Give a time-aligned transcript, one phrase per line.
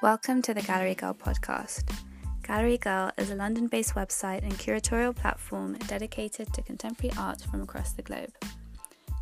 [0.00, 1.92] Welcome to the Gallery Girl podcast.
[2.44, 7.62] Gallery Girl is a London based website and curatorial platform dedicated to contemporary art from
[7.62, 8.32] across the globe.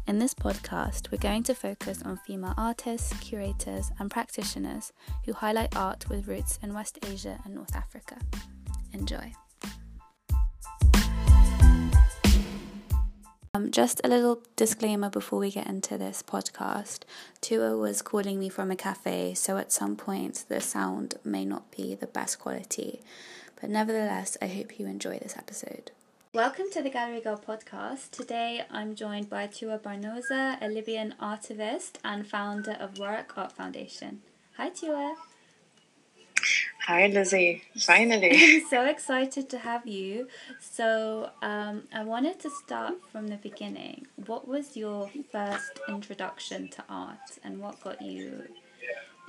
[0.07, 4.93] In this podcast, we're going to focus on female artists, curators, and practitioners
[5.25, 8.19] who highlight art with roots in West Asia and North Africa.
[8.93, 9.33] Enjoy.
[13.71, 17.01] Just a little disclaimer before we get into this podcast.
[17.41, 21.71] Tewa was calling me from a cafe, so at some point the sound may not
[21.71, 23.01] be the best quality.
[23.61, 25.91] But nevertheless, I hope you enjoy this episode.
[26.33, 28.11] Welcome to the Gallery Girl podcast.
[28.11, 34.21] Today I'm joined by Tewa Barnosa, a Libyan artivist and founder of Waraq Art Foundation.
[34.59, 35.15] Hi, Tewa.
[36.87, 37.65] Hi, Lizzie.
[37.81, 38.31] Finally.
[38.33, 40.29] I'm so excited to have you.
[40.61, 44.07] So, um, I wanted to start from the beginning.
[44.27, 48.45] What was your first introduction to art and what got you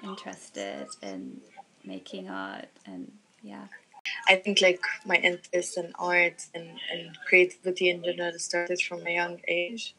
[0.04, 1.42] interested in
[1.84, 2.68] making art?
[2.86, 3.66] And yeah.
[4.28, 9.16] I think like my interest in art and, and creativity in general started from a
[9.16, 9.96] young age.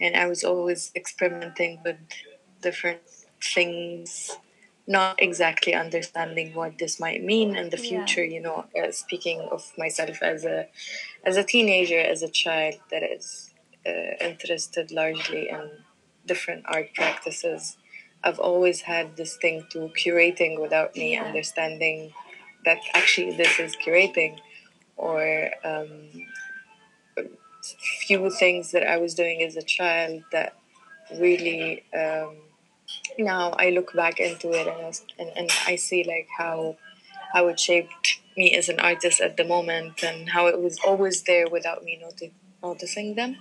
[0.00, 1.96] And I was always experimenting with
[2.62, 3.00] different
[3.42, 4.36] things
[4.90, 8.34] not exactly understanding what this might mean in the future yeah.
[8.34, 10.66] you know uh, speaking of myself as a
[11.24, 13.54] as a teenager as a child that is
[13.86, 15.70] uh, interested largely in
[16.26, 17.76] different art practices
[18.24, 21.22] i've always had this thing to curating without me yeah.
[21.22, 22.12] understanding
[22.64, 24.36] that actually this is curating
[24.96, 25.92] or um,
[28.00, 30.56] few things that i was doing as a child that
[31.24, 32.34] really um,
[33.20, 36.76] now I look back into it and, and, and I see like how
[37.32, 41.22] how it shaped me as an artist at the moment and how it was always
[41.22, 42.32] there without me noti-
[42.62, 43.36] noticing them.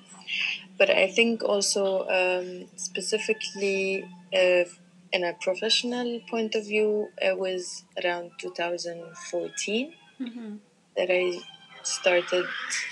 [0.77, 4.66] But I think also um, specifically uh,
[5.11, 10.55] in a professional point of view, it was around 2014 mm-hmm.
[10.95, 11.39] that I
[11.84, 12.45] started,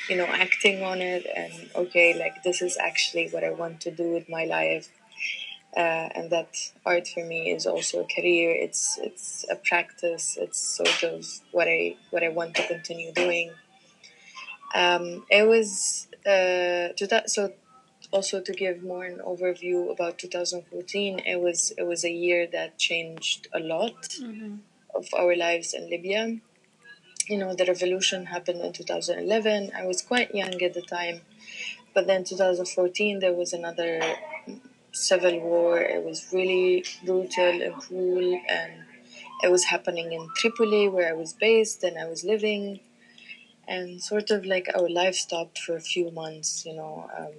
[0.09, 3.91] you know, acting on it and okay, like this is actually what I want to
[3.91, 4.89] do with my life
[5.77, 6.55] uh, and that
[6.85, 8.51] art for me is also a career.
[8.51, 10.35] It's it's a practice.
[10.41, 13.51] It's sort of what I what I want to continue doing.
[14.73, 17.53] Um, it was uh, to that so
[18.11, 22.77] also to give more an overview about 2014 it was it was a year that
[22.77, 24.55] changed a lot mm-hmm.
[24.95, 26.38] of our lives in libya
[27.27, 31.19] you know the revolution happened in 2011 i was quite young at the time
[31.94, 33.99] but then 2014 there was another
[34.97, 35.79] civil war.
[35.79, 38.73] It was really brutal and cruel, and
[39.43, 42.79] it was happening in Tripoli, where I was based and I was living.
[43.67, 47.09] And sort of like our life stopped for a few months, you know.
[47.17, 47.33] Um,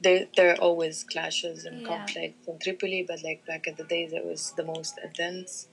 [0.00, 1.88] there, there are always clashes and yeah.
[1.88, 5.68] conflicts in Tripoli, but like back in the days, it was the most intense.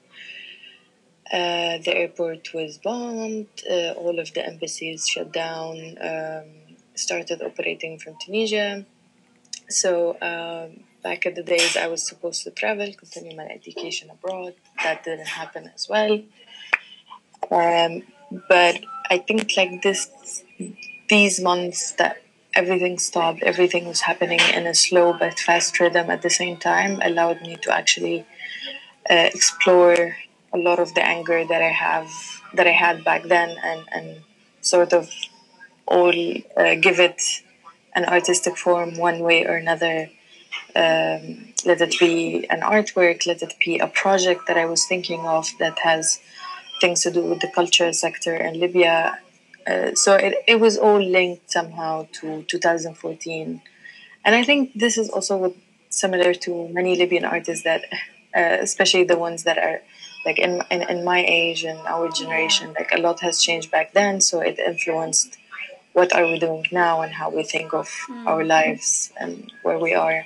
[1.31, 7.97] Uh, the airport was bombed, uh, all of the embassies shut down, um, started operating
[7.97, 8.85] from Tunisia.
[9.69, 14.53] So um, back in the days, I was supposed to travel, continue my education abroad.
[14.83, 16.21] That didn't happen as well.
[17.49, 18.03] Um,
[18.47, 20.09] but I think like this,
[21.09, 22.21] these months that
[22.53, 26.99] everything stopped, everything was happening in a slow but fast rhythm at the same time,
[27.01, 28.25] allowed me to actually
[29.09, 30.15] uh, explore
[30.53, 32.09] a lot of the anger that I have
[32.53, 34.21] that I had back then, and and
[34.59, 35.09] sort of
[35.87, 36.13] all
[36.57, 37.21] uh, give it
[37.93, 40.09] an artistic form one way or another
[40.75, 45.21] um, let it be an artwork, let it be a project that I was thinking
[45.25, 46.19] of that has
[46.79, 49.19] things to do with the culture sector in Libya.
[49.67, 53.61] Uh, so it, it was all linked somehow to 2014.
[54.25, 55.55] And I think this is also what,
[55.89, 57.83] similar to many Libyan artists that,
[58.35, 59.81] uh, especially the ones that are
[60.25, 63.93] like in, in, in my age and our generation, like a lot has changed back
[63.93, 64.21] then.
[64.21, 65.37] So it influenced
[65.93, 68.25] what are we doing now and how we think of mm.
[68.25, 70.25] our lives and where we are.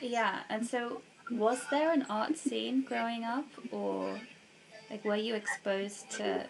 [0.00, 4.18] Yeah, and so was there an art scene growing up, or
[4.90, 6.46] like were you exposed to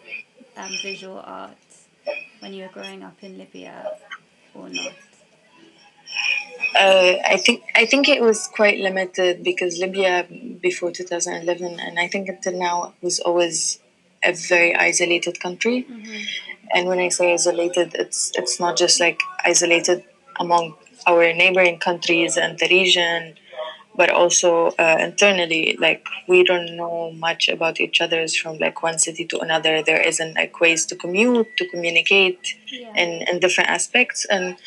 [0.55, 1.87] um, visual arts
[2.39, 3.91] when you were growing up in Libya,
[4.53, 4.93] or not?
[6.79, 10.27] Uh, I think I think it was quite limited because Libya
[10.61, 13.79] before 2011 and I think until now was always
[14.23, 15.87] a very isolated country.
[15.89, 16.23] Mm-hmm.
[16.73, 20.03] And when I say isolated, it's it's not just like isolated
[20.39, 20.75] among
[21.07, 23.35] our neighboring countries and the region,
[23.95, 25.75] but also uh, internally.
[25.79, 29.81] Like we don't know much about each other's from like one city to another.
[29.81, 32.93] There isn't like ways to commute, to communicate, yeah.
[32.95, 34.57] in in different aspects, and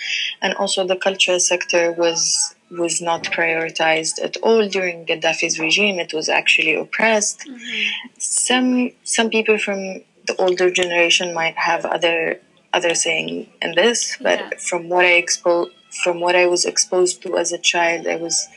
[0.42, 5.98] and also the cultural sector was was not prioritized at all during Gaddafi's regime.
[5.98, 7.40] It was actually oppressed.
[7.40, 8.08] Mm-hmm.
[8.18, 12.40] Some some people from the older generation might have other
[12.72, 14.50] other saying in this, but yeah.
[14.58, 15.70] from what I expo-
[16.02, 18.48] from what I was exposed to as a child, I was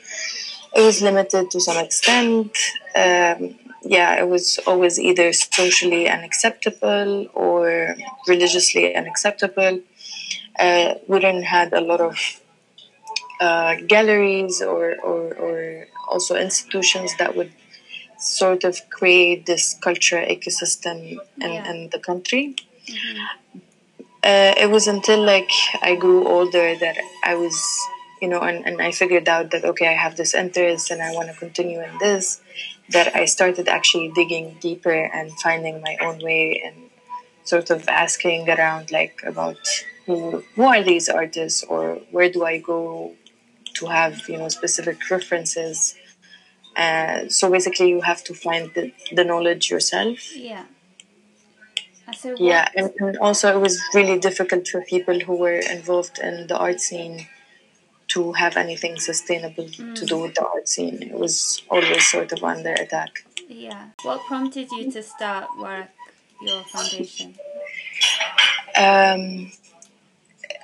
[0.76, 2.58] it was limited to some extent.
[2.96, 7.96] Um, yeah, it was always either socially unacceptable or
[8.28, 9.82] religiously unacceptable.
[10.58, 12.18] Uh, Wooden had a lot of
[13.40, 17.52] uh, galleries or, or, or also institutions that would
[18.18, 21.72] sort of create this culture ecosystem in, yeah.
[21.72, 22.56] in the country.
[22.88, 23.60] Mm-hmm.
[24.24, 27.58] Uh, it was until like I grew older that I was,
[28.22, 31.12] you know, and, and I figured out that okay, I have this interest and I
[31.12, 32.42] want to continue in this.
[32.90, 36.90] That I started actually digging deeper and finding my own way and
[37.44, 39.58] sort of asking around like about
[40.06, 43.14] who who are these artists or where do I go
[43.76, 45.96] to have you know specific references.
[46.76, 50.36] Uh, so basically, you have to find the, the knowledge yourself.
[50.36, 50.66] Yeah.
[52.12, 56.48] So yeah, and, and, also it was really difficult for people who were involved in
[56.48, 57.28] the art scene
[58.10, 59.96] to have anything sustainable mm.
[59.96, 61.02] to do with the art scene.
[61.02, 63.26] It was always sort of under attack.
[63.48, 63.88] Yeah.
[64.04, 65.88] What prompted you to start Waraq,
[66.42, 67.36] your foundation?
[68.76, 69.52] Um,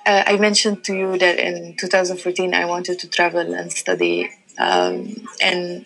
[0.05, 5.85] I mentioned to you that in 2014 I wanted to travel and study, um, and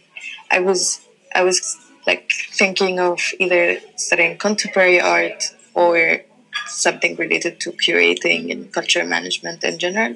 [0.49, 1.01] I was
[1.35, 6.21] I was like thinking of either studying contemporary art or
[6.67, 10.15] something related to curating and culture management in general.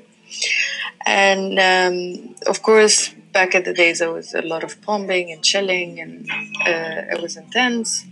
[1.05, 5.45] And um, of course, back in the days, there was a lot of bombing and
[5.45, 6.29] shelling, and
[6.61, 8.03] uh, it was intense.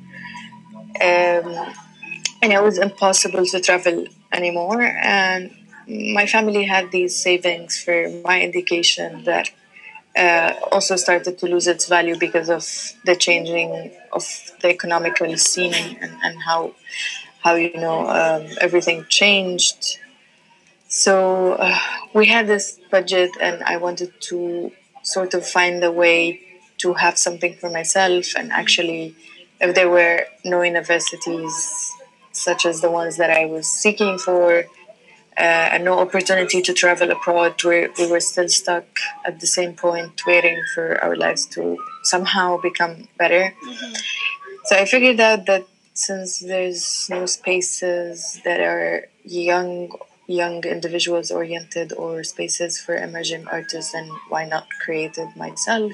[1.01, 1.73] Um,
[2.41, 4.81] and it was impossible to travel anymore.
[4.81, 5.51] And
[5.87, 9.49] my family had these savings for my education that
[10.15, 12.65] uh, also started to lose its value because of
[13.05, 14.25] the changing of
[14.61, 16.73] the economical scene and, and how
[17.43, 19.99] how you know um, everything changed.
[20.87, 21.77] So uh,
[22.13, 24.71] we had this budget, and I wanted to
[25.03, 26.41] sort of find a way
[26.77, 28.25] to have something for myself.
[28.37, 29.15] And actually,
[29.59, 31.91] if there were no universities
[32.31, 34.65] such as the ones that I was seeking for,
[35.37, 37.61] uh, and no opportunity to travel abroad.
[37.63, 38.85] We, we were still stuck
[39.25, 43.53] at the same point, waiting for our lives to somehow become better.
[43.63, 43.93] Mm-hmm.
[44.65, 49.89] So I figured out that since there's no spaces that are young
[50.27, 55.91] young individuals oriented or spaces for emerging artists then why not create it myself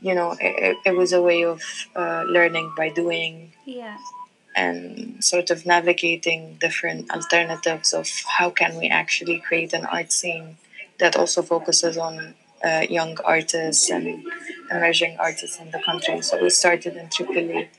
[0.00, 1.60] you know it, it was a way of
[1.96, 3.96] uh, learning by doing yeah
[4.54, 8.08] and sort of navigating different alternatives of
[8.38, 10.56] how can we actually create an art scene
[10.98, 14.24] that also focuses on uh, young artists and
[14.70, 16.20] emerging artists in the country.
[16.22, 17.70] So we started in Tripoli.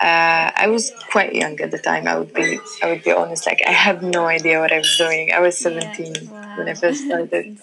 [0.00, 2.06] Uh, I was quite young at the time.
[2.06, 3.46] I would be, I would be honest.
[3.46, 5.32] Like I had no idea what I was doing.
[5.32, 6.58] I was seventeen yeah, wow.
[6.58, 7.58] when I first started.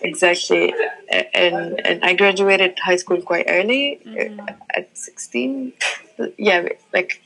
[0.00, 0.74] exactly,
[1.32, 4.40] and and I graduated high school quite early, mm-hmm.
[4.74, 5.74] at sixteen
[6.38, 7.22] yeah, like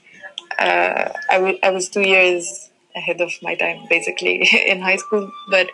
[0.59, 5.31] uh, I, w- I was two years ahead of my time basically in high school,
[5.51, 5.71] but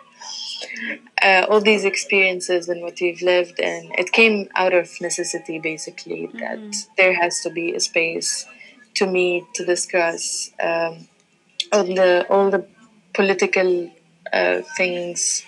[1.21, 6.27] uh, all these experiences and what we've lived, and it came out of necessity basically
[6.27, 6.37] mm-hmm.
[6.39, 8.45] that there has to be a space
[8.95, 11.07] to meet to discuss um,
[11.71, 12.65] all the all the
[13.13, 13.89] political
[14.31, 15.45] uh, things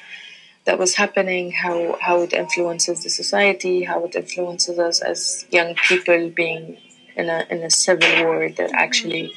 [0.66, 5.76] that was happening, how how it influences the society, how it influences us as young
[5.76, 6.78] people being
[7.16, 9.34] in a in a civil war that actually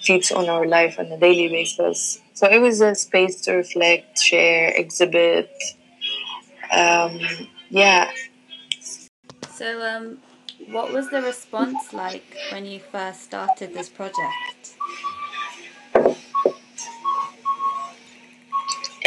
[0.00, 2.20] feeds on our life on a daily basis.
[2.34, 5.50] So it was a space to reflect, share, exhibit.
[6.72, 7.20] Um,
[7.70, 8.10] yeah.
[9.54, 10.18] So, um,
[10.68, 14.74] what was the response like when you first started this project?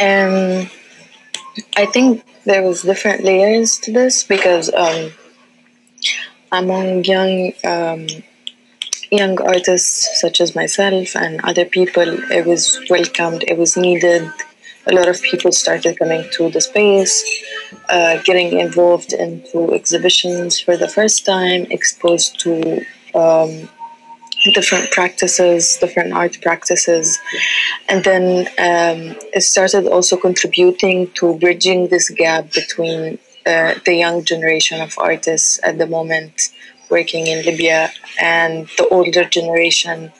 [0.00, 0.70] Um,
[1.76, 5.12] I think there was different layers to this because um,
[6.52, 8.06] among young um,
[9.10, 13.44] young artists such as myself and other people, it was welcomed.
[13.48, 14.30] It was needed.
[14.86, 17.24] A lot of people started coming to the space,
[17.88, 23.68] uh, getting involved into exhibitions for the first time, exposed to um,
[24.54, 27.18] different practices, different art practices,
[27.88, 33.18] and then um, it started also contributing to bridging this gap between
[33.50, 36.48] uh, the young generation of artists at the moment
[36.88, 37.90] working in Libya
[38.20, 40.12] and the older generation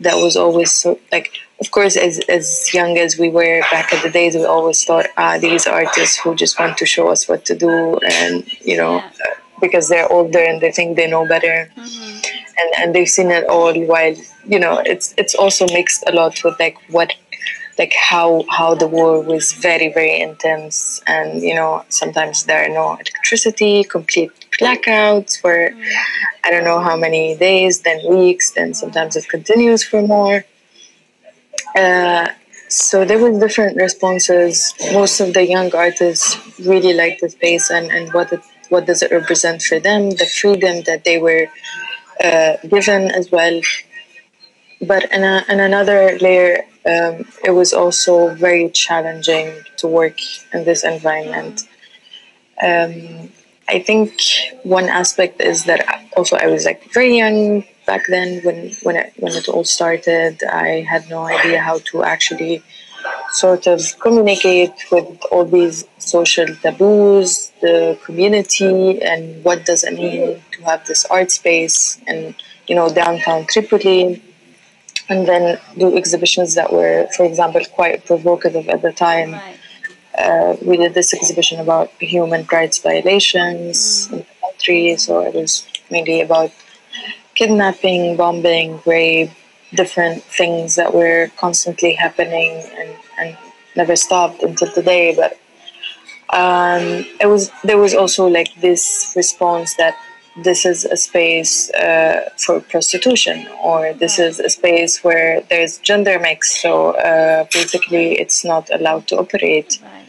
[0.00, 1.30] that was always so like
[1.60, 5.06] of course, as, as young as we were back in the days, we always thought,
[5.16, 8.96] ah, these artists who just want to show us what to do, and you know,
[8.96, 9.34] yeah.
[9.60, 12.18] because they're older and they think they know better, mm-hmm.
[12.58, 13.72] and and they've seen it all.
[13.84, 14.16] While
[14.46, 17.14] you know, it's it's also mixed a lot with like what
[17.78, 22.72] like how how the war was very very intense and you know sometimes there are
[22.72, 25.70] no electricity complete blackouts for
[26.44, 30.44] i don't know how many days then weeks then sometimes it continues for more
[31.76, 32.28] uh,
[32.68, 34.74] so there were different responses.
[34.92, 39.02] Most of the young artists really liked the space and, and what it, what does
[39.02, 41.46] it represent for them, the freedom that they were
[42.22, 43.60] uh, given as well.
[44.80, 50.18] But in, a, in another layer, um, it was also very challenging to work
[50.52, 51.62] in this environment.
[52.62, 53.30] Um,
[53.68, 54.12] I think
[54.62, 55.80] one aspect is that
[56.16, 60.42] also I was like very young, back then when when it, when it all started
[60.44, 62.62] i had no idea how to actually
[63.32, 70.40] sort of communicate with all these social taboos the community and what does it mean
[70.52, 72.34] to have this art space and
[72.66, 74.22] you know downtown tripoli
[75.08, 79.58] and then do exhibitions that were for example quite provocative at the time right.
[80.18, 84.12] uh, we did this exhibition about human rights violations mm.
[84.12, 86.50] in the country so it was mainly about
[87.34, 89.30] kidnapping, bombing, rape,
[89.74, 93.36] different things that were constantly happening and, and
[93.76, 95.14] never stopped until today.
[95.14, 95.32] But
[96.30, 99.96] um, it was there was also like this response that
[100.36, 106.18] this is a space uh, for prostitution or this is a space where there's gender
[106.18, 110.06] mix so uh, basically it's not allowed to operate right.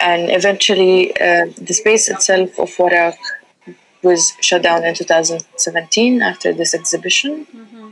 [0.00, 3.14] and eventually uh, the space itself of Waraq
[4.02, 7.90] was shut down in 2017 after this exhibition mm-hmm.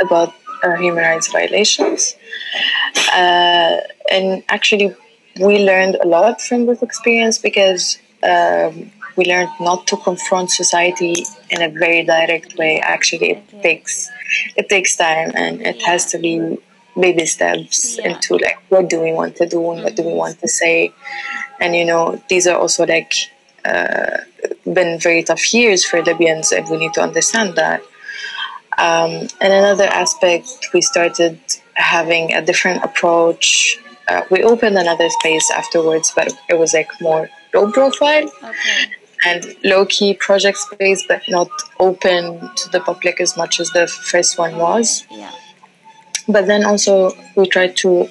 [0.00, 2.16] about uh, human rights violations.
[3.12, 3.76] Uh,
[4.10, 4.94] and actually,
[5.40, 11.14] we learned a lot from this experience because um, we learned not to confront society
[11.50, 12.80] in a very direct way.
[12.80, 14.10] Actually, it takes
[14.56, 15.86] it takes time, and it yeah.
[15.86, 16.58] has to be
[16.98, 18.10] baby steps yeah.
[18.10, 20.92] into like what do we want to do and what do we want to say,
[21.60, 23.14] and you know these are also like
[23.64, 24.18] uh,
[24.64, 27.82] been very tough years for Libyans, and we need to understand that.
[28.78, 31.38] Um, and another aspect, we started
[31.74, 33.78] having a different approach.
[34.08, 38.90] Uh, we opened another space afterwards, but it was like more low profile okay.
[39.24, 43.86] And low key project space, but not open to the public as much as the
[43.86, 45.04] first one was.
[45.10, 45.30] Yeah.
[46.28, 48.08] But then also, we tried to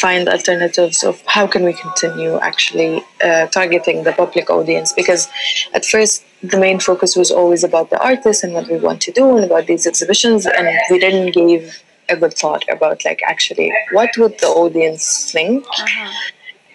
[0.00, 5.28] find alternatives of how can we continue actually uh, targeting the public audience because
[5.74, 9.12] at first the main focus was always about the artists and what we want to
[9.12, 13.72] do and about these exhibitions and we didn't give a good thought about like actually
[13.92, 16.12] what would the audience think uh-huh.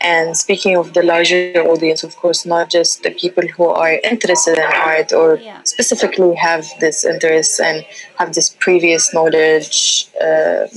[0.01, 4.57] And speaking of the larger audience, of course, not just the people who are interested
[4.57, 5.61] in art or yeah.
[5.63, 7.85] specifically have this interest and
[8.19, 10.67] have this previous knowledge, uh,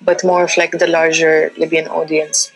[0.00, 2.52] but more of like the larger Libyan audience.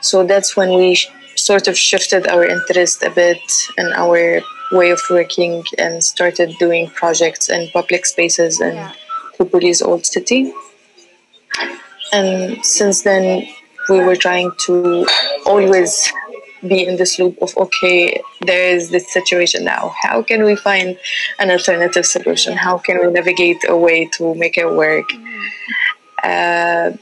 [0.00, 3.40] So that's when we sh- sort of shifted our interest a bit
[3.78, 8.92] and our way of working and started doing projects in public spaces in yeah.
[9.38, 10.52] Tripoli's old city.
[12.12, 13.48] And since then,
[13.88, 15.06] we were trying to
[15.44, 16.12] always
[16.66, 19.94] be in this loop of okay there is this situation now.
[20.02, 20.98] How can we find
[21.38, 22.56] an alternative solution?
[22.56, 25.08] How can we navigate a way to make it work?
[26.22, 26.92] Uh,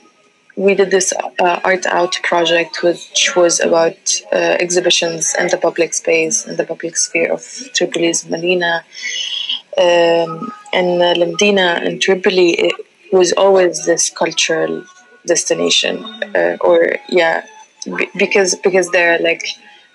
[0.56, 3.96] we did this uh, art out project which was about
[4.32, 8.84] uh, exhibitions in the public space in the public sphere of tripoli's medina
[9.78, 12.74] um, and uh, Lamdina in Tripoli it
[13.12, 14.84] was always this cultural
[15.26, 16.04] destination
[16.34, 17.44] uh, or yeah
[17.84, 19.44] b- because because there are like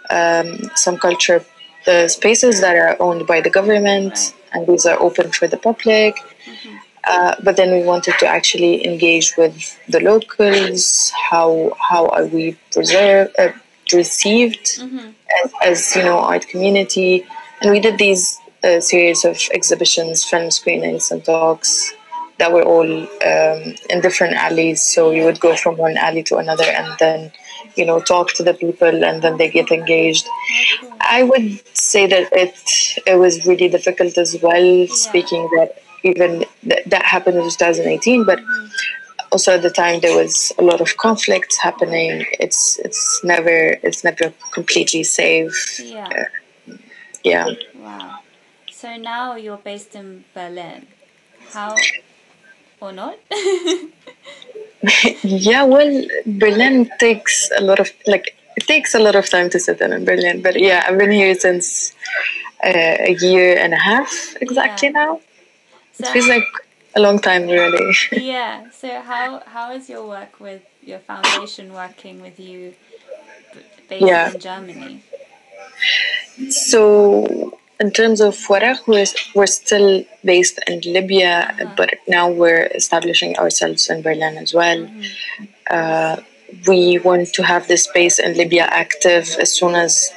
[0.10, 1.44] um, some culture
[1.86, 6.16] the spaces that are owned by the government and these are open for the public
[6.16, 6.76] mm-hmm.
[7.06, 12.58] uh, but then we wanted to actually engage with the locals how how are we
[12.72, 13.50] preserved uh,
[13.94, 15.10] received mm-hmm.
[15.44, 17.26] as, as, you know art community
[17.62, 21.94] and we did these uh, series of exhibitions film screenings and talks
[22.40, 24.82] that were all um, in different alleys.
[24.82, 27.32] So you would go from one alley to another and then,
[27.76, 30.26] you know, talk to the people and then they get engaged.
[31.02, 32.58] I would say that it
[33.06, 34.64] it was really difficult as well.
[34.64, 34.88] Yeah.
[34.90, 38.66] Speaking that even th- that happened in 2018, but mm-hmm.
[39.34, 42.26] also at the time there was a lot of conflicts happening.
[42.40, 45.82] It's it's never it's never completely safe.
[45.84, 46.08] Yeah.
[46.08, 46.78] Uh,
[47.24, 47.48] yeah.
[47.76, 48.20] Wow.
[48.72, 50.88] So now you're based in Berlin.
[51.52, 51.76] How
[52.82, 53.18] or not?
[55.24, 59.60] yeah, well, Berlin takes a lot of like it takes a lot of time to
[59.60, 60.42] settle in Berlin.
[60.42, 61.94] But yeah, I've been here since
[62.64, 65.04] uh, a year and a half exactly yeah.
[65.04, 65.22] now.
[65.94, 66.48] So it feels like
[66.96, 67.94] a long time really.
[68.12, 68.70] yeah.
[68.72, 72.74] So how how is your work with your foundation working with you
[73.90, 74.32] based yeah.
[74.32, 75.04] in Germany?
[76.50, 81.74] So in terms of Waraq, we're, we're still based in Libya, uh-huh.
[81.78, 84.80] but now we're establishing ourselves in Berlin as well.
[84.80, 85.46] Mm-hmm.
[85.70, 86.18] Uh,
[86.68, 90.12] we want to have this space in Libya active as soon as,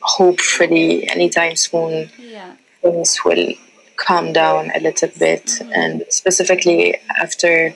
[0.00, 2.54] hopefully, anytime soon, yeah.
[2.82, 3.54] things will
[3.96, 5.46] calm down a little bit.
[5.46, 5.72] Mm-hmm.
[5.74, 7.74] And specifically after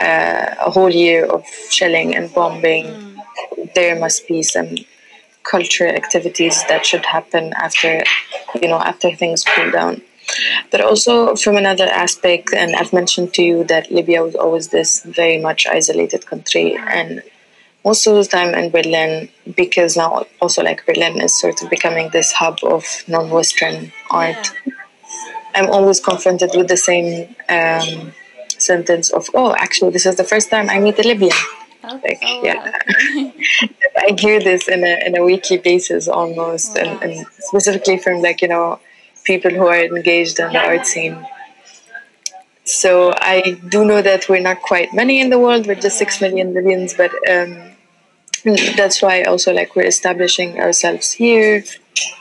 [0.00, 3.74] uh, a whole year of shelling and bombing, mm.
[3.74, 4.74] there must be some
[5.50, 8.02] cultural activities that should happen after
[8.62, 10.02] you know after things cool down.
[10.70, 15.02] But also from another aspect and i've mentioned to you that libya was always this
[15.20, 17.22] very much isolated country and
[17.84, 19.28] most of the time in berlin
[19.62, 23.76] because now also like berlin is sort of becoming this hub of non-western
[24.22, 24.44] art.
[24.66, 24.74] Yeah.
[25.56, 27.08] i'm always confronted with the same
[27.48, 28.12] um,
[28.70, 31.38] sentence of oh actually this is the first time i meet a libyan
[31.98, 32.72] like oh, yeah.
[33.96, 36.82] i hear this in a, in a weekly basis almost wow.
[36.82, 38.78] and, and specifically from like you know
[39.24, 41.16] people who are engaged in the art scene.
[42.64, 46.20] So i do know that we're not quite many in the world we're just six
[46.20, 47.72] million Libyans but um,
[48.76, 51.64] that's why also like we're establishing ourselves here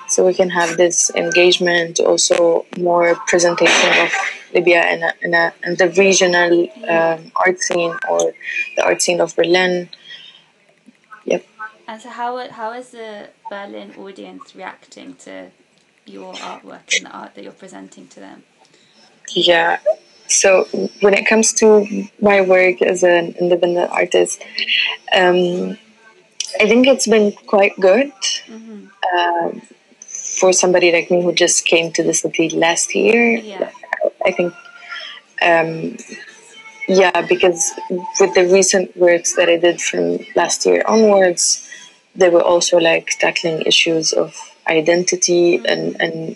[0.07, 4.11] so we can have this engagement also more presentation of
[4.53, 8.34] Libya in, a, in, a, in the regional um, art scene or
[8.75, 9.89] the art scene of Berlin.
[11.25, 11.46] Yep.
[11.88, 15.51] And so, how how is the Berlin audience reacting to
[16.06, 18.44] your artwork and the art that you're presenting to them?
[19.36, 19.79] Yeah.
[20.27, 20.65] So
[21.01, 24.44] when it comes to my work as an independent artist,
[25.15, 25.77] um,
[26.60, 28.12] I think it's been quite good.
[28.46, 28.86] Mm-hmm.
[29.15, 29.60] Uh,
[30.39, 33.72] for somebody like me who just came to the city last year, yeah.
[34.25, 34.53] I think,
[35.42, 35.98] um,
[36.88, 37.72] yeah, because
[38.20, 41.68] with the recent works that I did from last year onwards,
[42.16, 44.35] they were also like tackling issues of
[44.68, 46.35] identity and, and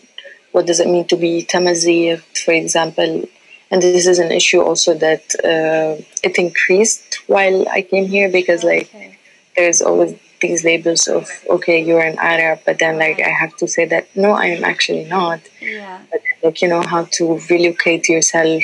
[0.52, 3.24] what does it mean to be Tamazight, for example.
[3.72, 8.64] And this is an issue also that uh, it increased while I came here because
[8.64, 9.18] like okay.
[9.56, 11.24] there's always these labels of
[11.56, 14.64] okay you're an arab but then like i have to say that no i am
[14.72, 15.40] actually not.
[15.62, 16.02] Yeah.
[16.12, 18.64] But, like you know how to relocate yourself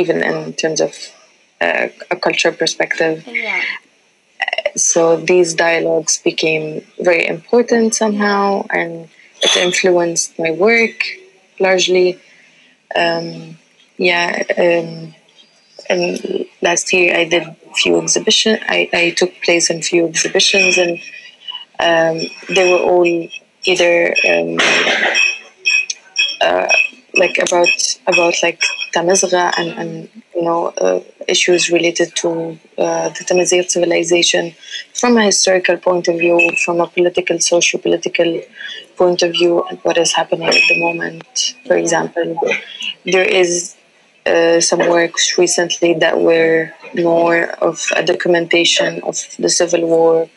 [0.00, 0.92] even in terms of
[1.60, 3.16] uh, a cultural perspective.
[3.26, 3.62] Yeah.
[4.76, 5.00] So
[5.32, 6.66] these dialogues became
[7.08, 9.08] very important somehow and
[9.46, 10.98] it influenced my work
[11.66, 12.08] largely.
[13.02, 13.58] Um,
[13.98, 15.14] yeah um,
[15.88, 17.44] and last year I did
[17.76, 18.58] few exhibitions.
[18.68, 20.98] I, I took place in few exhibitions, and
[21.78, 23.06] um, they were all
[23.64, 24.58] either um,
[26.40, 26.68] uh,
[27.14, 27.68] like about
[28.06, 28.60] about like
[28.94, 34.54] Tamizra and, and you know uh, issues related to uh, the Tamazight civilization
[34.94, 38.42] from a historical point of view, from a political, socio-political
[38.96, 41.54] point of view, and what is happening at the moment.
[41.66, 42.38] For example,
[43.04, 43.76] there is
[44.26, 50.28] uh, some works recently that were more of a documentation of the civil war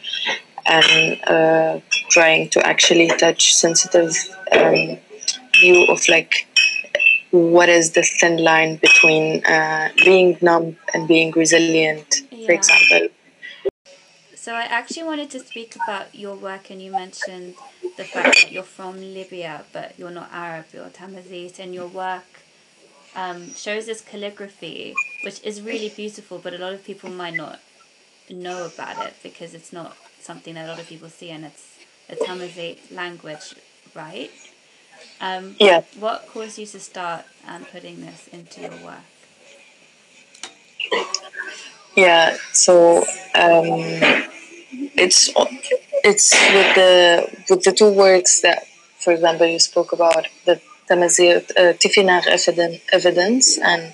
[0.65, 4.15] and uh, trying to actually touch sensitive
[4.51, 4.97] um,
[5.59, 6.47] view of like
[7.31, 12.45] what is the thin line between uh, being numb and being resilient, yeah.
[12.45, 13.07] for example.
[14.35, 17.55] So I actually wanted to speak about your work, and you mentioned
[17.97, 22.25] the fact that you're from Libya, but you're not Arab, you're Tamazight, and your work
[23.15, 24.93] um, shows this calligraphy,
[25.23, 27.59] which is really beautiful, but a lot of people might not
[28.29, 31.77] know about it because it's not something that a lot of people see, and it's
[32.09, 33.55] a Tamazight language,
[33.95, 34.31] right?
[35.21, 35.81] Um, yeah.
[35.99, 39.05] What caused you to start um, putting this into your work?
[41.95, 42.99] Yeah, so
[43.35, 43.81] um,
[44.95, 45.29] it's
[46.03, 48.67] it's with the with the two works that,
[48.99, 52.27] for example, you spoke about the Tamazight, uh, Tifinagh
[52.91, 53.93] evidence and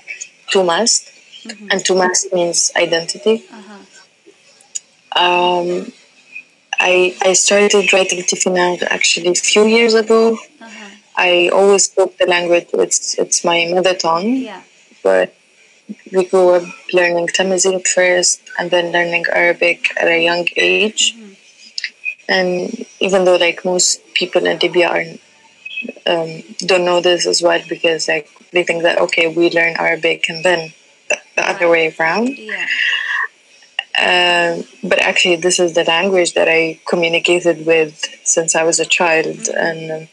[0.52, 1.12] Tumast.
[1.44, 1.68] Mm-hmm.
[1.72, 3.44] And Tumast means identity.
[3.52, 5.22] Uh-huh.
[5.24, 5.92] Um,
[6.80, 10.34] I, I started writing Tifinagh actually a few years ago.
[10.34, 10.90] Uh-huh.
[11.16, 14.36] I always spoke the language, it's, it's my mother tongue.
[14.38, 14.62] Yeah.
[15.04, 15.36] But
[16.12, 21.16] we grew up learning Tamazight first and then learning Arabic at a young age.
[21.16, 21.32] Mm-hmm.
[22.28, 25.04] And even though like most people in Libya are
[26.08, 30.30] um, don't know this as well because like they think that okay we learn Arabic
[30.30, 30.74] and then
[31.36, 32.38] the other way around.
[32.38, 32.68] Yeah.
[33.98, 38.86] Um, but actually, this is the language that I communicated with since I was a
[38.86, 40.08] child, and um,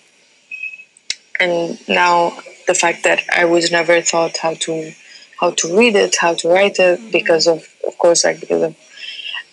[1.40, 4.92] and now the fact that I was never taught how to
[5.40, 8.76] how to read it, how to write it, because of of course, like because of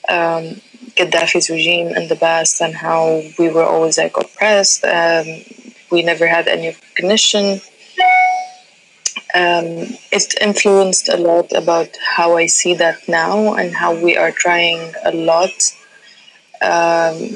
[0.07, 0.61] um,
[0.95, 4.83] Gaddafi's regime in the past and how we were always like oppressed.
[4.83, 5.25] Um,
[5.91, 7.61] we never had any recognition.
[9.35, 14.31] Um, it influenced a lot about how I see that now and how we are
[14.31, 15.51] trying a lot
[16.61, 17.29] um,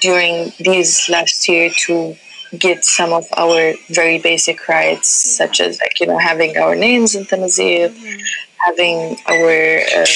[0.00, 2.16] during these last year to
[2.58, 7.14] get some of our very basic rights, such as like you know having our names
[7.14, 8.20] in Tamazight, mm-hmm.
[8.64, 10.06] having our um,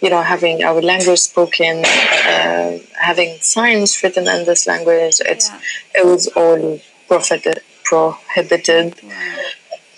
[0.00, 5.16] you know having our language spoken, uh, having signs written in this language.
[5.20, 5.60] It's yeah.
[6.00, 9.00] it was all prohibited prohibited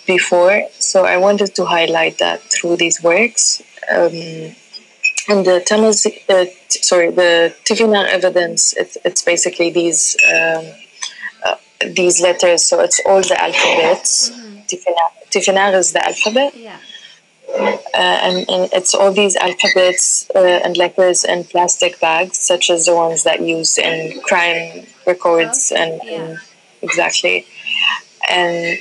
[0.05, 0.63] before.
[0.79, 3.61] So I wanted to highlight that through these works.
[3.91, 4.55] Um,
[5.29, 8.73] and the Tamaz, uh, sorry, the Tifinagh evidence.
[8.73, 10.17] It, it's basically these.
[10.33, 10.65] Um,
[11.91, 14.29] these letters, so it's all the alphabets.
[14.29, 14.59] Mm-hmm.
[15.31, 16.55] Tifinagh is the alphabet.
[16.55, 16.77] Yeah.
[17.53, 22.87] Uh, and, and, it's all these alphabets uh, and letters in plastic bags, such as
[22.87, 26.39] the ones that used in crime records and, and,
[26.81, 27.45] exactly.
[28.29, 28.79] And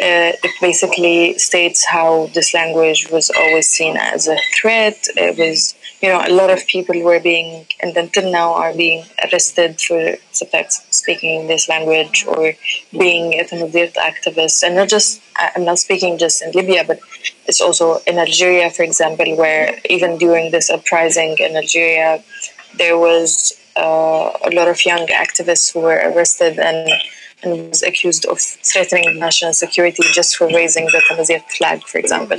[0.00, 4.98] uh, it basically states how this language was always seen as a threat.
[5.16, 9.04] It was you know, a lot of people were being, and until now are being
[9.24, 12.54] arrested for speaking this language or
[12.92, 14.62] being a Tamazight activist.
[14.62, 17.00] And not just, I'm not speaking just in Libya, but
[17.46, 22.24] it's also in Algeria, for example, where even during this uprising in Algeria,
[22.78, 26.88] there was uh, a lot of young activists who were arrested and
[27.42, 32.36] and was accused of threatening national security just for raising the Tamazight flag, for example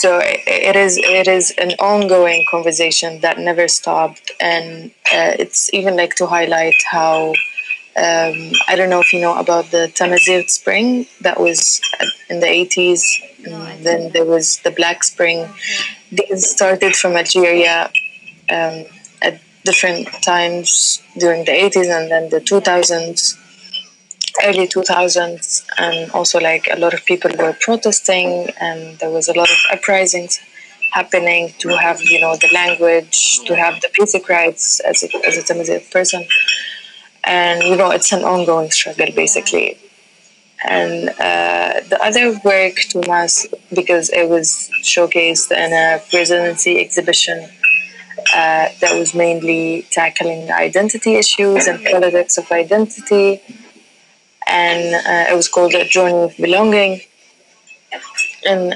[0.00, 4.32] so it is it is an ongoing conversation that never stopped.
[4.40, 7.34] And uh, it's even like to highlight how
[7.96, 8.36] um,
[8.66, 11.82] I don't know if you know about the Tamazight Spring that was
[12.30, 13.02] in the 80s
[13.44, 15.46] and then there was the Black Spring.
[16.10, 17.90] These started from Algeria
[18.48, 18.84] um,
[19.20, 23.36] at different times during the 80s and then the 2000s
[24.44, 29.32] early 2000s and also like a lot of people were protesting and there was a
[29.32, 30.40] lot of uprisings
[30.92, 35.36] happening to have you know the language to have the basic rights as a, as
[35.36, 36.24] a Tamazight person.
[37.24, 39.78] And you know it's an ongoing struggle basically.
[40.62, 47.48] And uh, the other work Tumast because it was showcased in a residency exhibition
[48.34, 53.40] uh, that was mainly tackling identity issues and politics of identity
[54.50, 57.00] and uh, it was called A Journey of Belonging.
[58.44, 58.72] And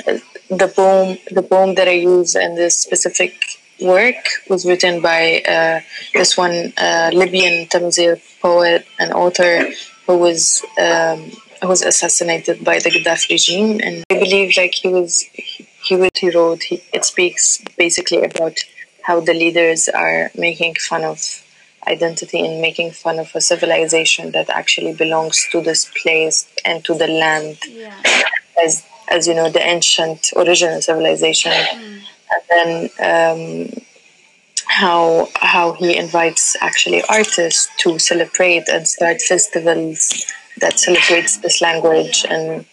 [0.48, 3.34] the poem, the poem that I use in this specific
[3.80, 5.80] work was written by uh,
[6.12, 9.70] this one uh, Libyan Tamazight poet and author
[10.06, 14.88] who was um, who was assassinated by the Gaddafi regime, and I believe like he
[14.88, 16.62] was he what he wrote.
[16.62, 18.56] He, it speaks basically about
[19.02, 21.43] how the leaders are making fun of
[21.87, 26.94] identity in making fun of a civilization that actually belongs to this place and to
[26.94, 27.59] the land.
[27.68, 28.01] Yeah.
[28.62, 31.53] as as you know the ancient original civilization.
[31.53, 32.01] Mm.
[32.33, 32.70] and then
[33.11, 33.83] um,
[34.66, 40.25] how how he invites actually artists to celebrate and start festivals
[40.59, 42.64] that celebrates this language and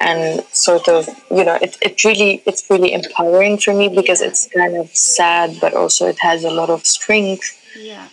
[0.00, 4.48] and sort of you know it, it really it's really empowering for me because it's
[4.48, 7.60] kind of sad but also it has a lot of strength.
[7.76, 8.08] Yeah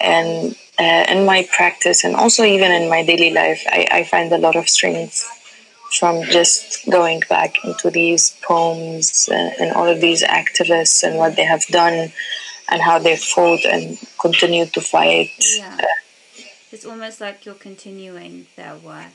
[0.00, 4.32] and uh, in my practice and also even in my daily life I, I find
[4.32, 5.30] a lot of strength
[5.98, 11.36] from just going back into these poems uh, and all of these activists and what
[11.36, 12.12] they have done
[12.70, 15.78] and how they fought and continue to fight yeah.
[16.72, 19.12] It's almost like you're continuing their work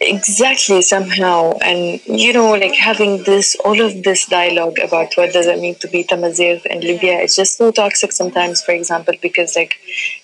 [0.00, 1.52] exactly somehow.
[1.62, 5.74] And you know like having this all of this dialogue about what does it mean
[5.76, 9.76] to be Tamazight in Libya it's just so toxic sometimes for example because like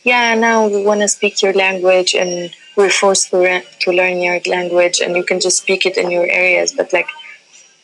[0.05, 4.21] yeah now we want to speak your language and we're forced to, re- to learn
[4.21, 6.73] your language and you can just speak it in your areas.
[6.73, 7.09] But like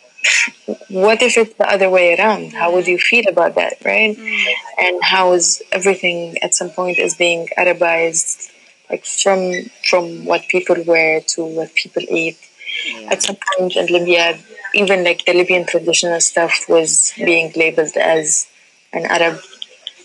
[0.88, 2.52] what if it's the other way around?
[2.52, 4.16] How would you feel about that right?
[4.16, 4.46] Mm.
[4.78, 8.50] and how is everything at some point is being arabized
[8.90, 9.40] like from
[9.88, 12.38] from what people wear to what people eat.
[12.86, 13.12] Yeah.
[13.12, 14.38] At some point in Libya,
[14.74, 18.46] even like the Libyan traditional stuff was being labeled as
[18.92, 19.40] an Arab,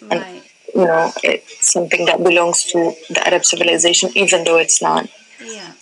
[0.02, 0.12] right.
[0.12, 0.44] and
[0.74, 5.08] you know it's something that belongs to the Arab civilization, even though it's not.
[5.44, 5.74] Yeah.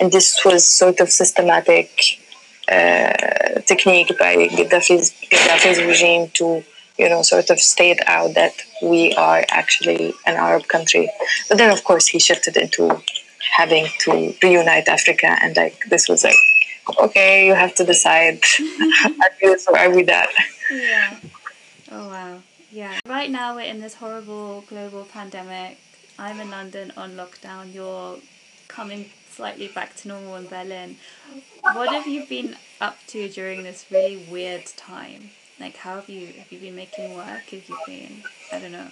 [0.00, 1.90] And this was sort of systematic
[2.70, 6.64] uh, technique by Gaddafi's, Gaddafi's regime to
[7.00, 11.10] you know sort of state out that we are actually an Arab country.
[11.48, 13.02] But then of course he shifted into
[13.56, 16.40] having to reunite Africa and like this was like
[17.04, 18.40] okay you have to decide.
[19.04, 20.30] Are we this or are we that?
[20.70, 21.16] Yeah.
[21.90, 22.42] Oh wow.
[22.70, 23.00] Yeah.
[23.06, 25.78] Right now we're in this horrible global pandemic.
[26.18, 27.72] I'm in london on lockdown.
[27.72, 28.18] You're
[28.68, 30.96] coming slightly back to normal in berlin.
[31.62, 35.30] What have you been up to during this really weird time
[35.60, 38.88] like how have you have you been making work have you been i don't know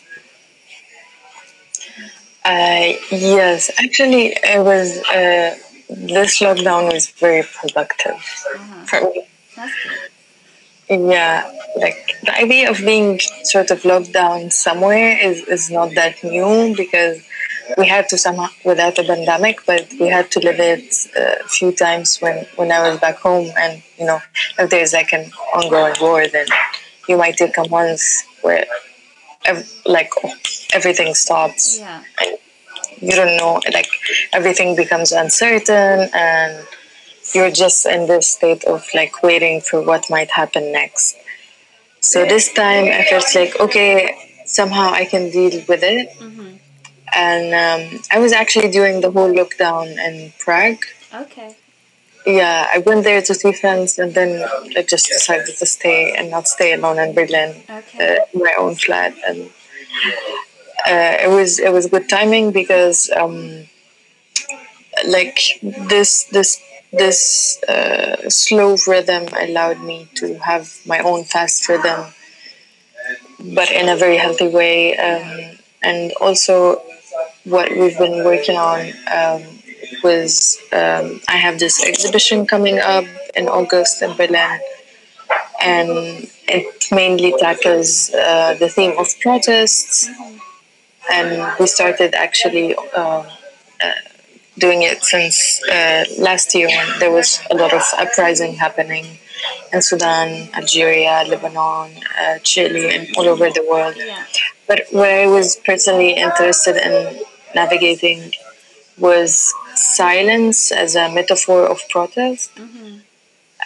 [2.45, 5.57] uh, yes actually it was uh,
[5.89, 8.21] this lockdown was very productive
[8.55, 8.85] uh-huh.
[8.85, 9.27] for me.
[9.57, 11.11] That's good.
[11.11, 16.23] Yeah, like the idea of being sort of locked down somewhere is, is not that
[16.25, 17.23] new because
[17.77, 21.49] we had to somehow without a pandemic, but we had to live it uh, a
[21.49, 23.51] few times when, when I was back home.
[23.59, 24.21] And you know,
[24.59, 26.47] if there's like an ongoing war, then
[27.09, 28.03] you might take a month
[28.43, 28.65] where
[29.45, 30.11] ev- like
[30.73, 31.79] everything stops.
[31.79, 32.03] Yeah.
[32.21, 32.39] And
[33.01, 33.89] you don't know like
[34.33, 36.67] everything becomes uncertain and
[37.35, 41.17] you're just in this state of like waiting for what might happen next
[42.01, 46.57] so this time i felt like okay somehow i can deal with it mm-hmm.
[47.15, 51.57] And um, i was actually doing the whole lockdown in prague okay
[52.27, 56.31] yeah i went there to see friends and then i just decided to stay and
[56.31, 58.19] not stay alone in berlin okay.
[58.19, 59.51] uh, my own flat and
[60.87, 63.65] uh, it was it was good timing because um,
[65.07, 72.07] like this this this uh, slow rhythm allowed me to have my own fast rhythm,
[73.55, 74.97] but in a very healthy way.
[74.97, 76.83] Um, and also,
[77.49, 79.43] what we've been working on um,
[80.03, 84.61] was um, I have this exhibition coming up in August in Berlin,
[85.63, 90.09] and it mainly tackles uh, the theme of protests.
[91.11, 93.25] And we started actually uh,
[93.83, 93.93] uh,
[94.59, 99.07] doing it since uh, last year when there was a lot of uprising happening
[99.73, 103.95] in Sudan, Algeria, Lebanon, uh, Chile, and all over the world.
[104.67, 108.33] But what I was personally interested in navigating
[108.99, 112.55] was silence as a metaphor of protest.
[112.57, 112.99] Mm-hmm.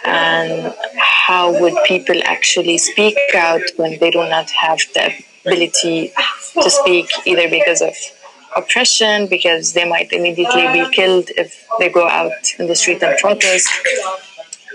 [0.05, 5.13] And how would people actually speak out when they do not have the
[5.45, 6.11] ability
[6.61, 7.95] to speak either because of
[8.55, 13.17] oppression, because they might immediately be killed if they go out in the street and
[13.19, 13.69] protest.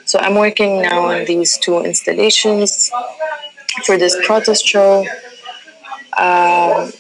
[0.05, 2.91] So I'm working now on these two installations
[3.85, 5.05] for this protest show.
[6.17, 6.91] Um,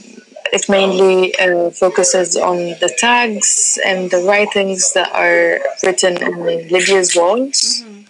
[0.58, 6.34] it mainly uh, focuses on the tags and the writings that are written in
[6.68, 7.82] Libya's walls.
[7.82, 8.02] Mm-hmm.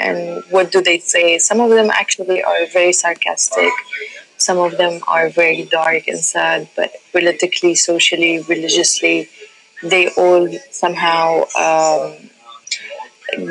[0.00, 1.38] And what do they say?
[1.38, 3.72] Some of them actually are very sarcastic
[4.38, 9.28] some of them are very dark and sad, but politically, socially, religiously,
[9.82, 12.16] they all somehow um,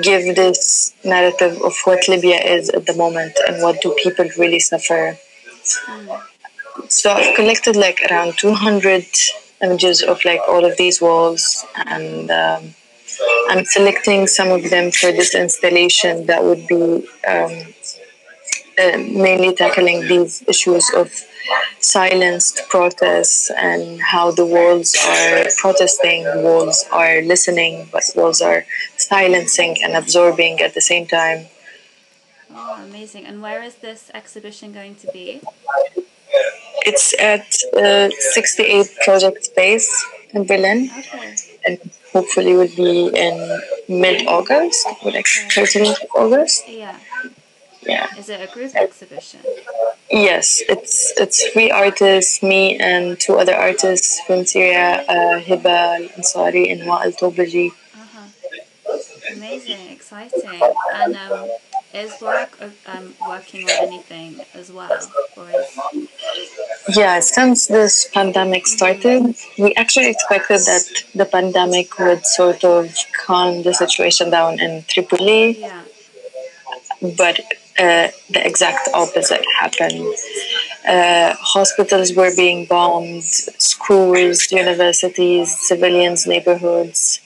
[0.02, 4.60] give this narrative of what Libya is at the moment and what do people really
[4.60, 5.17] suffer.
[6.90, 9.06] So I've collected like around 200
[9.62, 12.76] images of like all of these walls and um,
[13.50, 17.74] I'm selecting some of them for this installation that would be um,
[18.78, 21.12] uh, mainly tackling these issues of
[21.80, 28.66] silenced protests and how the walls are protesting, walls are listening, but walls are
[28.98, 31.48] silencing and absorbing at the same time.
[32.54, 33.26] Oh, amazing.
[33.26, 35.42] And where is this exhibition going to be?
[36.86, 39.90] It's at uh, 68 Project Space
[40.34, 40.90] in Berlin.
[40.98, 41.36] Okay.
[41.66, 41.80] And
[42.13, 46.63] hopefully will be in mid-August, like 13th of August.
[46.68, 46.98] Yeah.
[47.82, 48.08] Yeah.
[48.18, 49.40] Is it a group exhibition?
[50.12, 56.72] Yes, it's it's three artists, me and two other artists from Syria, uh, Hiba Ansari
[56.72, 57.72] and Wa'al Tobaji.
[57.72, 58.98] Uh-huh.
[59.36, 60.62] Amazing, exciting.
[60.94, 61.50] And um,
[61.93, 62.52] is Waraq
[62.86, 64.91] um, working on anything as well?
[65.36, 66.97] Or is...
[66.97, 72.95] Yeah, since this pandemic started, we actually expected that the pandemic would sort of
[73.26, 75.60] calm the situation down in Tripoli.
[75.60, 75.84] Yeah.
[77.02, 77.39] But
[77.78, 80.15] uh, the exact opposite happened.
[80.88, 87.21] Uh, hospitals were being bombed, schools, universities, civilians' neighborhoods,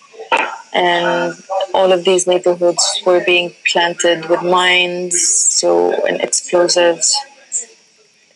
[0.74, 1.34] and
[1.74, 7.16] all of these neighborhoods were being planted with mines, so and explosives.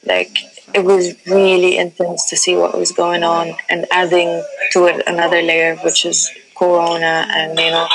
[0.06, 0.38] Like
[0.74, 5.42] it was really intense to see what was going on, and adding to it another
[5.42, 7.88] layer, which is Corona, and you know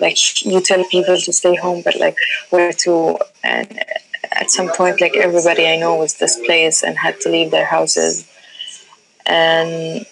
[0.00, 2.16] like you tell people to stay home, but like
[2.50, 3.18] where to?
[3.42, 3.84] And
[4.32, 8.28] at some point, like everybody I know was displaced and had to leave their houses.
[9.26, 10.06] And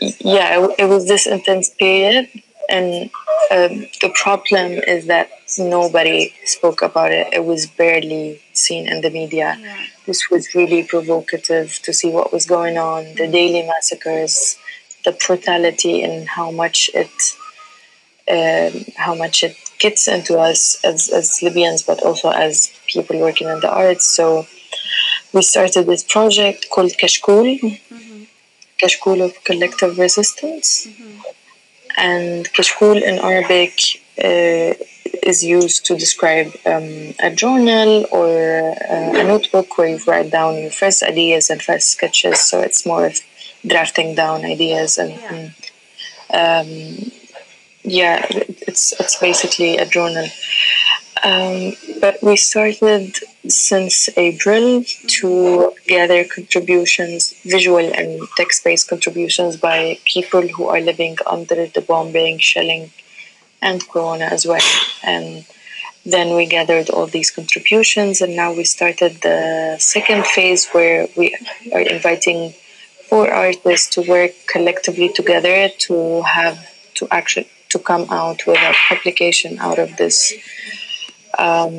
[0.00, 2.28] yeah, it, it was this intense period.
[2.72, 3.10] And
[3.50, 7.26] um, the problem is that nobody spoke about it.
[7.32, 9.58] It was barely seen in the media.
[9.60, 9.86] Yeah.
[10.06, 14.56] This was really provocative to see what was going on, the daily massacres,
[15.04, 17.16] the brutality, and how much it
[18.34, 23.48] um, how much it gets into us as, as Libyans, but also as people working
[23.48, 24.06] in the arts.
[24.06, 24.46] So
[25.34, 28.22] we started this project called Kashkul, mm-hmm.
[28.80, 30.86] Kashkul of Collective Resistance.
[30.86, 31.20] Mm-hmm.
[31.96, 33.74] And Kashkul in Arabic
[34.18, 34.74] uh,
[35.22, 40.58] is used to describe um, a journal or uh, a notebook where you write down
[40.58, 42.40] your first ideas and first sketches.
[42.40, 43.20] So it's more of
[43.66, 45.34] drafting down ideas and, yeah.
[45.34, 45.52] and
[46.34, 47.12] um,
[47.84, 50.28] yeah, it's it's basically a journal.
[51.24, 54.84] Um, but we started since April
[55.18, 62.38] to gather contributions, visual and text-based contributions by people who are living under the bombing,
[62.38, 62.90] shelling,
[63.60, 64.68] and Corona as well.
[65.04, 65.44] And
[66.04, 71.36] then we gathered all these contributions, and now we started the second phase where we
[71.72, 72.52] are inviting
[73.08, 76.58] four artists to work collectively together to have
[76.94, 80.32] to actually to come out with a publication out of this,
[81.38, 81.78] um,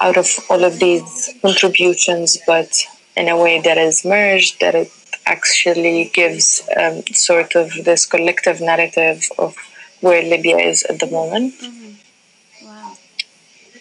[0.00, 2.82] out of all of these contributions, but
[3.16, 4.90] in a way that is merged, that it
[5.26, 9.54] actually gives um, sort of this collective narrative of
[10.00, 11.54] where Libya is at the moment.
[11.60, 12.66] Mm-hmm.
[12.66, 12.96] Wow.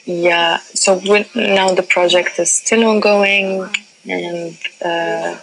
[0.05, 0.99] Yeah, so
[1.35, 3.67] now the project is still ongoing,
[4.07, 5.37] and uh,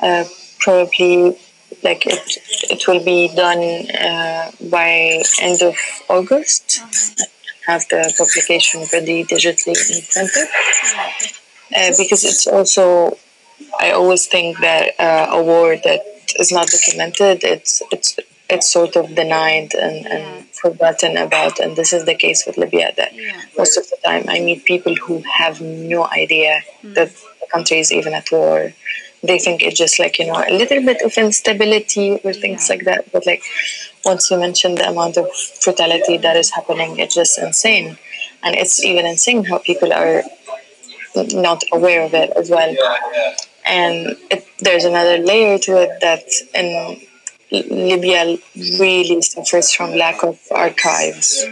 [0.00, 0.24] uh,
[0.60, 1.36] probably
[1.82, 2.38] like it
[2.70, 5.76] it will be done uh, by end of
[6.08, 6.80] August.
[6.82, 7.24] Uh-huh.
[7.68, 10.48] Have the publication ready digitally and printed
[11.76, 13.18] uh, because it's also
[13.78, 16.00] I always think that uh, a war that
[16.38, 18.18] is not documented it's it's
[18.50, 22.92] it's sort of denied and, and forgotten about and this is the case with Libya
[22.96, 23.42] that yeah.
[23.56, 26.94] most of the time I meet people who have no idea mm.
[26.94, 28.72] that the country is even at war
[29.22, 32.84] they think it's just like you know a little bit of instability or things like
[32.84, 33.10] that.
[33.12, 33.42] But like
[34.04, 35.28] once you mention the amount of
[35.64, 37.98] brutality that is happening it's just insane.
[38.42, 40.22] And it's even insane how people are
[41.32, 42.74] not aware of it as well.
[43.66, 47.00] And it, there's another layer to it that in
[47.50, 48.38] libya
[48.78, 51.44] really suffers from lack of archives.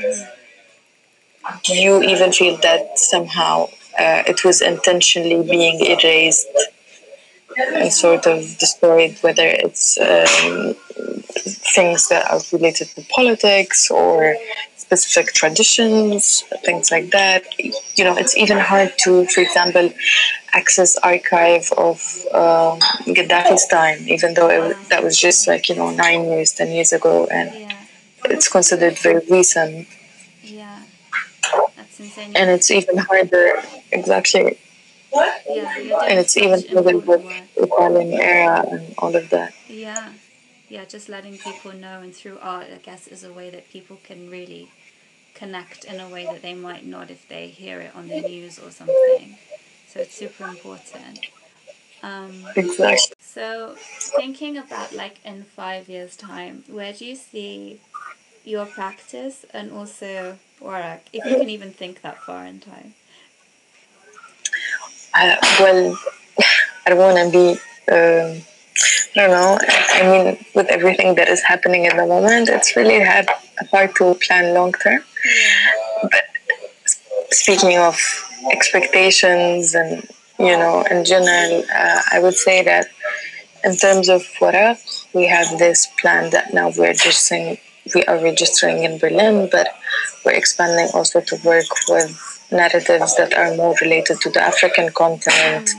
[1.66, 6.48] You even feel that somehow uh, it was intentionally being erased
[7.90, 10.74] sort of destroyed, whether it's um,
[11.74, 14.36] things that are related to politics or
[14.76, 17.44] specific traditions, things like that.
[17.58, 19.90] You know, it's even hard to, for example,
[20.52, 22.00] access archive of
[22.32, 22.78] um,
[23.16, 26.92] Gaddafi's time, even though it, that was just like, you know, nine years, ten years
[26.92, 27.72] ago, and yeah.
[28.26, 29.88] it's considered very recent.
[30.42, 30.82] Yeah,
[31.76, 32.32] that's insane.
[32.36, 34.58] And it's even harder, exactly
[35.14, 37.22] and it's even moving with
[37.56, 39.54] Italian era and all of that.
[39.68, 40.12] Yeah,
[40.68, 43.98] yeah, just letting people know, and through art, I guess, is a way that people
[44.04, 44.68] can really
[45.34, 48.58] connect in a way that they might not if they hear it on the news
[48.58, 49.36] or something.
[49.86, 51.20] So it's super important.
[52.02, 53.16] Um, exactly.
[53.20, 53.74] So,
[54.16, 57.80] thinking about like in five years' time, where do you see
[58.44, 62.94] your practice and also Waraq, if you can even think that far in time?
[65.18, 65.98] Uh, well,
[66.86, 67.60] I don't want to be.
[67.90, 68.42] Um,
[69.16, 69.58] I don't know.
[69.62, 73.26] I mean, with everything that is happening in the moment, it's really hard,
[73.70, 75.00] hard to plan long term.
[76.02, 76.24] But
[77.30, 77.98] speaking of
[78.52, 80.06] expectations and
[80.38, 82.88] you know, in general, uh, I would say that
[83.64, 84.78] in terms of Waraq,
[85.14, 87.58] we have this plan that now we're just saying
[87.94, 89.68] we are registering in Berlin, but
[90.24, 95.70] we're expanding also to work with narratives that are more related to the African continent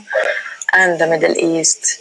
[0.72, 2.00] and the Middle East.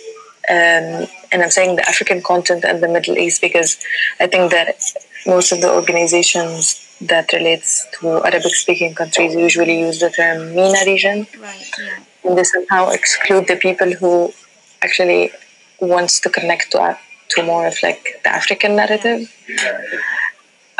[0.49, 3.77] Um, and I'm saying the African continent and the Middle East because
[4.19, 4.75] I think that
[5.25, 10.79] most of the organizations that relates to Arabic speaking countries usually use the term MENA
[10.85, 11.27] region.
[11.39, 11.99] Right, yeah.
[12.23, 14.33] And they somehow exclude the people who
[14.81, 15.31] actually
[15.79, 16.97] wants to connect to,
[17.29, 19.31] to more of like the African narrative.
[19.47, 19.81] Yeah.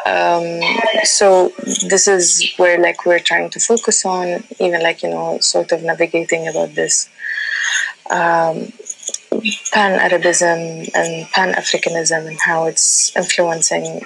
[0.07, 0.61] Um,
[1.03, 1.51] so
[1.89, 5.83] this is where like we're trying to focus on, even like you know, sort of
[5.83, 7.09] navigating about this
[8.09, 8.71] um,
[9.73, 10.59] pan Arabism
[10.95, 14.01] and pan Africanism and how it's influencing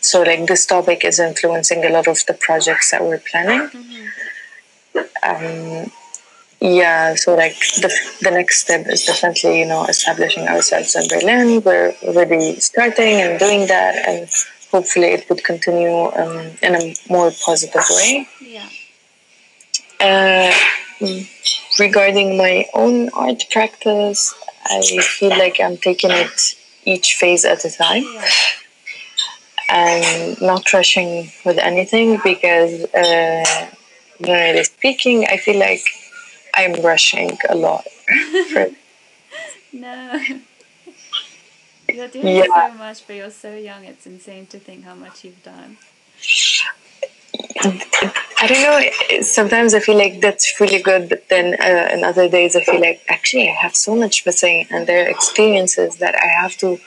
[0.00, 3.70] so like this topic is influencing a lot of the projects that we're planning.
[5.22, 5.90] Um,
[6.60, 7.90] yeah, so like the
[8.22, 11.62] the next step is definitely you know establishing ourselves in Berlin.
[11.62, 14.28] We're already starting and doing that, and
[14.70, 18.28] hopefully it would continue um, in a more positive way.
[18.40, 18.68] Yeah.
[20.00, 20.52] Uh,
[21.78, 24.34] regarding my own art practice,
[24.66, 26.54] I feel like I'm taking it
[26.84, 28.28] each phase at a time Yeah.
[29.68, 33.66] and not rushing with anything because, uh,
[34.22, 35.82] generally speaking, I feel like
[36.54, 37.86] I'm rushing a lot.
[39.70, 40.18] No.
[41.98, 42.70] You're doing Yeah.
[42.70, 43.84] so much, but you're so young.
[43.84, 45.78] It's insane to think how much you've done.
[48.40, 49.22] I don't know.
[49.22, 52.80] Sometimes I feel like that's really good, but then uh, in other days I feel
[52.80, 56.78] like actually I have so much missing, and there are experiences that I have to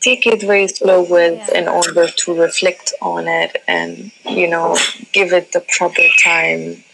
[0.00, 1.58] take it very slow with Yeah.
[1.60, 4.76] in order to reflect on it and you know
[5.18, 6.84] give it the proper time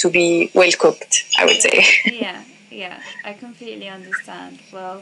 [0.00, 1.14] to be well cooked.
[1.38, 1.78] I would say.
[2.26, 2.42] yeah,
[2.82, 4.58] yeah, I completely understand.
[4.70, 4.96] Well,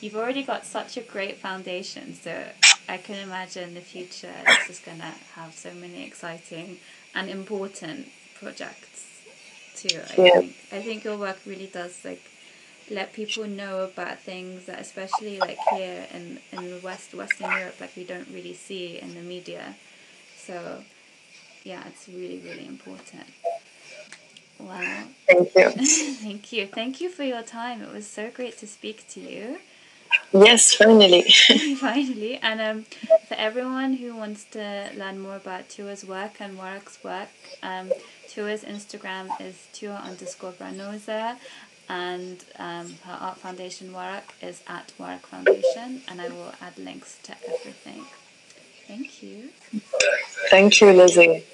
[0.00, 2.44] you've already got such a great foundation, so
[2.88, 6.78] I can imagine the future is just gonna have so many exciting
[7.14, 9.22] and important projects
[9.74, 10.00] too.
[10.10, 10.40] I Yeah.
[10.40, 12.22] think I think your work really does like
[12.90, 17.76] let people know about things that especially like here in in the west western europe
[17.80, 19.74] like we don't really see in the media
[20.36, 20.84] so
[21.64, 23.26] yeah it's really really important
[24.58, 25.70] wow Thank you.
[26.22, 29.58] thank you thank you for your time it was so great to speak to you
[30.32, 31.22] Yes, finally.
[31.80, 32.84] finally and um,
[33.28, 37.28] for everyone who wants to learn more about Tewa's work and Waraq's work
[37.62, 37.90] um,
[38.28, 41.36] Tewa's instagram is tewa underscore barnosa
[41.88, 47.18] and um, her art foundation Waraq is at Waraq Foundation and I will add links
[47.24, 48.04] to everything
[48.88, 49.50] thank you
[50.50, 51.44] Thank you, Lizzie.